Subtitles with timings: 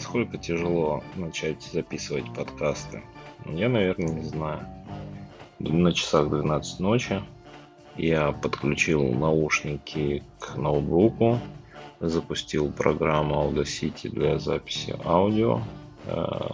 [0.00, 3.02] насколько тяжело начать записывать подкасты?
[3.44, 4.66] Я, наверное, не знаю.
[5.58, 7.22] На часах 12 ночи
[7.96, 11.38] я подключил наушники к ноутбуку,
[12.00, 15.60] запустил программу Audacity для записи аудио
[16.06, 16.48] э,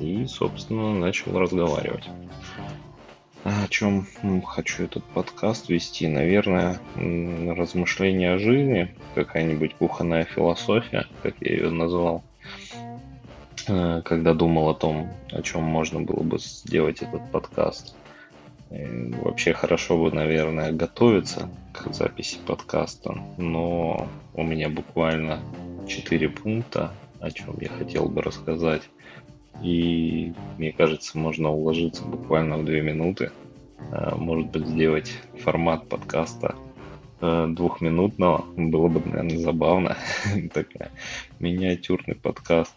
[0.00, 2.08] и, собственно, начал разговаривать.
[3.44, 4.06] О чем
[4.46, 6.08] хочу этот подкаст вести?
[6.08, 12.24] Наверное, размышления о жизни, какая-нибудь кухонная философия, как я ее назвал,
[13.66, 17.94] когда думал о том, о чем можно было бы сделать этот подкаст.
[18.70, 25.40] Вообще хорошо бы, наверное, готовиться к записи подкаста, но у меня буквально
[25.86, 28.82] 4 пункта, о чем я хотел бы рассказать.
[29.62, 33.30] И мне кажется, можно уложиться буквально в 2 минуты.
[33.90, 36.56] А, может быть, сделать формат подкаста
[37.20, 38.44] э, двухминутного.
[38.56, 39.96] Было бы, наверное, забавно.
[40.54, 40.90] Такая
[41.38, 42.74] миниатюрный подкаст.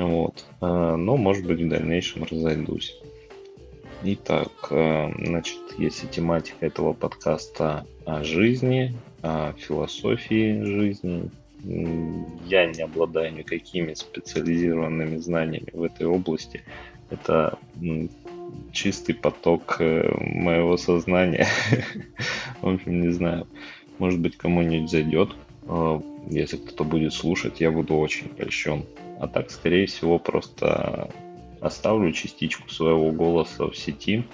[0.00, 0.44] Вот.
[0.60, 2.98] А, но, может быть, в дальнейшем разойдусь.
[4.02, 11.30] Итак, э, значит, если тематика этого подкаста о жизни, о философии жизни,
[12.46, 16.64] я не обладаю никакими специализированными знаниями в этой области.
[17.10, 17.58] Это
[18.72, 21.46] чистый поток э, моего сознания.
[22.62, 23.46] В общем, не знаю.
[23.98, 25.34] Может быть, кому-нибудь зайдет.
[25.70, 28.84] Э, если кто-то будет слушать, я буду очень польщен.
[29.20, 31.10] А так, скорее всего, просто
[31.60, 34.24] оставлю частичку своего голоса в сети,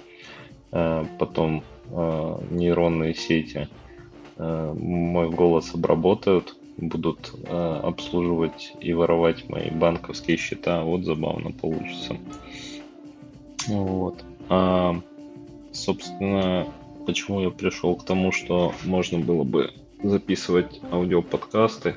[0.73, 3.69] э, потом э, нейронные сети
[4.39, 10.83] мой голос обработают, будут обслуживать и воровать мои банковские счета.
[10.83, 12.19] Вот забавно получится.
[13.67, 14.23] Вот.
[14.51, 15.01] А,
[15.73, 16.67] собственно,
[17.07, 19.73] почему я пришел к тому, что можно было бы
[20.03, 21.97] записывать аудиоподкасты.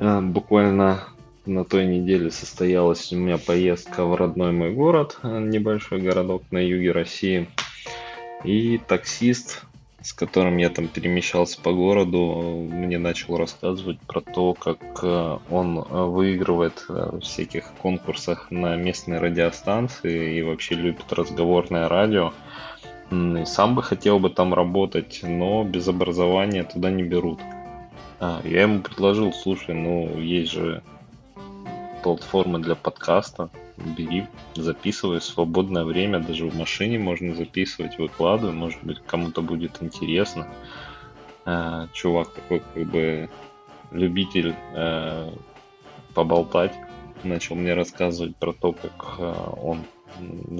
[0.00, 1.04] Буквально
[1.46, 6.92] на той неделе состоялась у меня поездка в родной мой город, небольшой городок на юге
[6.92, 7.48] России.
[8.44, 9.64] И таксист,
[10.00, 15.76] с которым я там перемещался по городу, мне начал рассказывать про то, как э, он
[15.80, 22.32] выигрывает в всяких конкурсах на местной радиостанции и вообще любит разговорное радио.
[23.10, 27.40] И сам бы хотел бы там работать, но без образования туда не берут.
[28.20, 30.82] А, я ему предложил, слушай, ну есть же
[32.02, 33.50] платформы для подкаста.
[33.76, 39.82] Бери, записывай в свободное время, даже в машине можно записывать, выкладывай, может быть, кому-то будет
[39.82, 40.46] интересно.
[41.46, 43.28] Э, чувак такой как бы
[43.90, 45.32] любитель э,
[46.14, 46.74] поболтать,
[47.24, 49.84] начал мне рассказывать про то, как э, он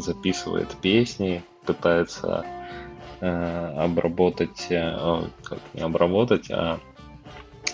[0.01, 2.45] записывает песни, пытается
[3.21, 6.78] э, обработать, э, как не обработать, а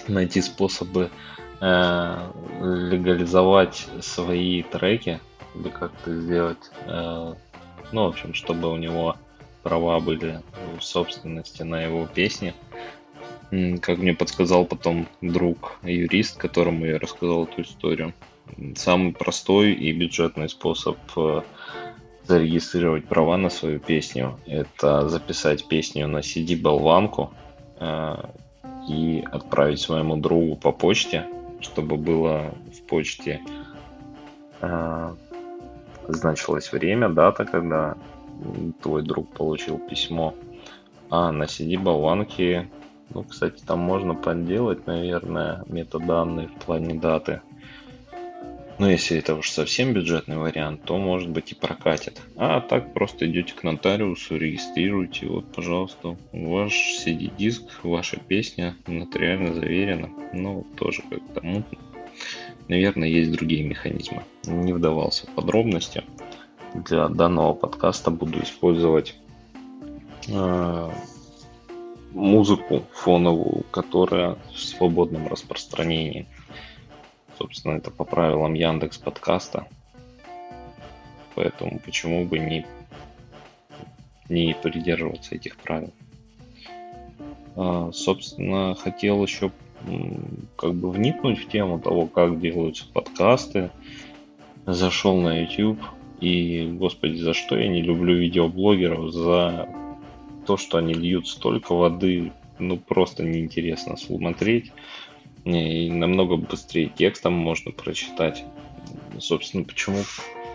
[0.08, 1.10] найти способы
[1.60, 5.20] э, легализовать свои треки
[5.54, 7.34] или как-то сделать, э,
[7.92, 9.16] ну, в общем, чтобы у него
[9.62, 10.40] права были
[10.78, 12.54] в собственности на его песни.
[13.80, 18.12] Как мне подсказал потом друг юрист, которому я рассказал эту историю,
[18.76, 21.42] самый простой и бюджетный способ э,
[22.28, 27.30] зарегистрировать права на свою песню– это записать песню на CD-болванку
[27.80, 28.16] э,
[28.88, 31.26] и отправить своему другу по почте–
[31.60, 33.40] чтобы было в почте
[34.60, 35.14] э,
[36.06, 37.96] значилось время, дата, когда
[38.82, 40.34] твой друг получил письмо.
[41.10, 42.68] А на CD-болванке,
[43.10, 47.40] ну, кстати, там можно подделать, наверное, метаданные в плане даты.
[48.78, 52.22] Но если это уж совсем бюджетный вариант, то может быть и прокатит.
[52.36, 56.72] А так просто идете к нотариусу, регистрируете, вот, пожалуйста, ваш
[57.04, 60.10] CD-диск, ваша песня нотариально заверена.
[60.32, 61.78] Ну, тоже как-то мутно.
[62.68, 64.22] Наверное, есть другие механизмы.
[64.44, 66.04] Не вдавался в подробности.
[66.74, 69.16] Для данного подкаста буду использовать
[70.28, 70.90] э,
[72.12, 76.26] музыку фоновую, которая в свободном распространении.
[77.38, 79.68] Собственно, это по правилам Яндекс подкаста.
[81.36, 82.66] Поэтому почему бы не,
[84.28, 85.92] не придерживаться этих правил.
[87.54, 89.52] А, собственно, хотел еще
[90.56, 93.70] как бы вникнуть в тему того, как делаются подкасты.
[94.66, 95.80] Зашел на YouTube
[96.20, 99.12] и, господи, за что я не люблю видеоблогеров?
[99.12, 99.68] За
[100.44, 104.72] то, что они льют столько воды, ну просто неинтересно смотреть
[105.56, 108.44] и намного быстрее текстом можно прочитать.
[109.18, 109.98] Собственно, почему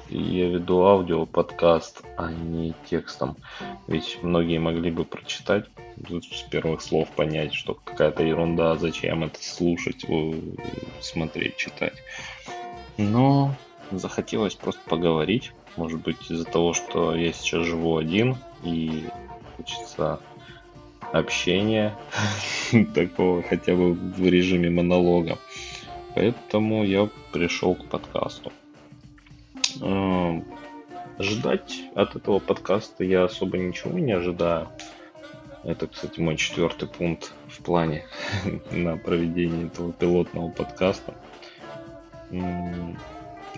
[0.10, 3.36] я веду аудио подкаст, а не текстом.
[3.88, 5.66] Ведь многие могли бы прочитать
[6.08, 10.06] с первых слов понять, что какая-то ерунда, зачем это слушать,
[11.02, 11.94] смотреть, читать.
[12.98, 13.56] Но
[13.92, 15.52] захотелось просто поговорить.
[15.76, 19.06] Может быть, из-за того, что я сейчас живу один и
[19.58, 20.20] хочется
[21.14, 21.96] общения
[22.94, 25.38] такого хотя бы в режиме монолога.
[26.16, 28.52] Поэтому я пришел к подкасту.
[31.18, 34.68] Ожидать от этого подкаста я особо ничего не ожидаю.
[35.64, 38.04] Это, кстати, мой четвертый пункт в плане
[38.72, 41.14] на проведение этого пилотного подкаста.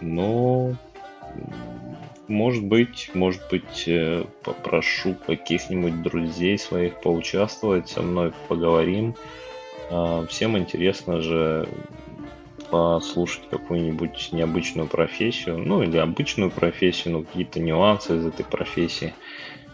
[0.01, 0.75] Но,
[2.27, 9.16] может быть, может быть, э, попрошу каких-нибудь друзей своих поучаствовать со мной, поговорим.
[9.89, 11.68] А, всем интересно же
[12.69, 19.13] послушать какую-нибудь необычную профессию, ну или обычную профессию, но какие-то нюансы из этой профессии.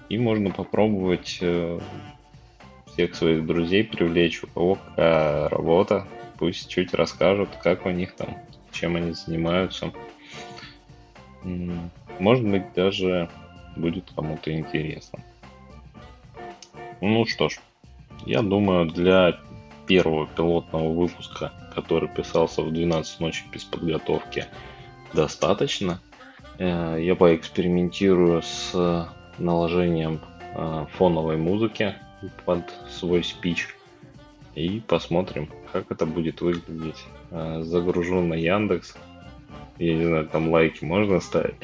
[0.10, 1.80] И можно попробовать э,
[2.88, 6.06] всех своих друзей привлечь, у кого какая работа,
[6.38, 8.38] пусть чуть расскажут, как у них там,
[8.72, 9.94] чем они занимаются.
[12.22, 13.30] Может быть, даже
[13.76, 15.24] будет кому-то интересно.
[17.02, 17.60] Ну что ж,
[18.28, 19.40] я думаю, для
[19.88, 24.46] первого пилотного выпуска, который писался в 12 ночи без подготовки,
[25.14, 26.00] достаточно.
[26.60, 29.10] Э, я поэкспериментирую с
[29.40, 30.22] наложением
[30.54, 31.96] э, фоновой музыки
[32.46, 33.76] под свой спич
[34.54, 37.04] и посмотрим, как это будет выглядеть.
[37.32, 38.96] Э, загружу на Яндекс.
[39.78, 41.56] Я не знаю, там лайки можно ставить.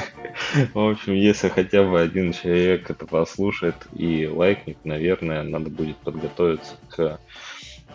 [0.74, 6.76] В общем, если хотя бы один человек это послушает и лайкнет, наверное, надо будет подготовиться
[6.88, 7.20] к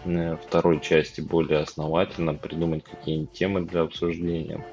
[0.06, 4.64] э, второй части более основательно, придумать какие-нибудь темы для обсуждения.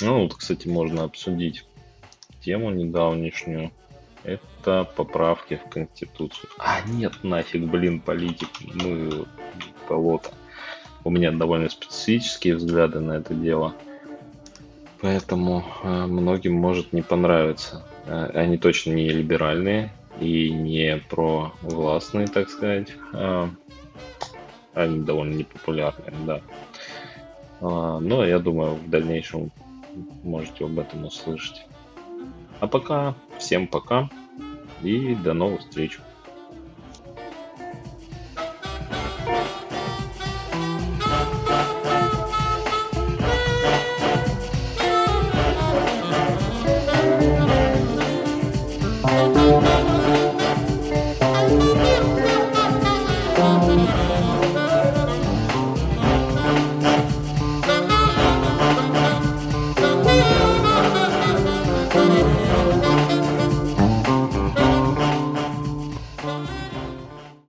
[0.00, 1.64] Ну, вот, кстати, можно обсудить
[2.40, 3.70] тему недавнешнюю.
[4.24, 6.50] Это поправки в Конституцию.
[6.58, 8.48] А нет, нафиг, блин, политик.
[8.74, 9.26] Мы
[9.88, 10.30] болото.
[11.04, 13.74] У меня довольно специфические взгляды на это дело.
[15.02, 17.84] Поэтому э, многим может не понравиться.
[18.06, 22.88] Э, они точно не либеральные и не провластные, так сказать.
[23.12, 23.48] Э,
[24.72, 26.40] они довольно непопулярные, да.
[27.60, 29.52] Но я думаю, в дальнейшем
[30.22, 31.66] можете об этом услышать.
[32.60, 34.10] А пока, всем пока
[34.82, 35.98] и до новых встреч.